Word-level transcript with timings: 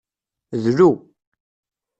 Dlu. 0.63 0.89